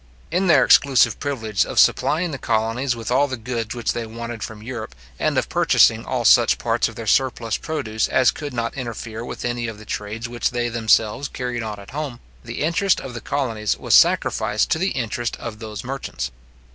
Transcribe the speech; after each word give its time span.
In 0.31 0.47
their 0.47 0.65
exclusive 0.65 1.19
privilege 1.19 1.63
of 1.63 1.77
supplying 1.79 2.31
the 2.31 2.39
colonies 2.39 2.95
with 2.95 3.11
all 3.11 3.27
the 3.27 3.37
goods 3.37 3.75
which 3.75 3.93
they 3.93 4.07
wanted 4.07 4.41
from 4.41 4.63
Europe, 4.63 4.95
and 5.19 5.37
of 5.37 5.47
purchasing 5.47 6.05
all 6.05 6.25
such 6.25 6.57
parts 6.57 6.87
of 6.87 6.95
their 6.95 7.05
surplus 7.05 7.55
produce 7.57 8.07
as 8.07 8.31
could 8.31 8.51
not 8.51 8.73
interfere 8.73 9.23
with 9.23 9.45
any 9.45 9.67
of 9.67 9.77
the 9.77 9.85
trades 9.85 10.27
which 10.27 10.49
they 10.49 10.69
themselves 10.69 11.27
carried 11.27 11.61
on 11.61 11.79
at 11.79 11.91
home, 11.91 12.19
the 12.43 12.61
interest 12.63 12.99
of 12.99 13.13
the 13.13 13.21
colonies 13.21 13.77
was 13.77 13.93
sacrificed 13.93 14.71
to 14.71 14.79
the 14.79 14.89
interest 14.89 15.37
of 15.37 15.59
those 15.59 15.83
merchants. 15.83 16.31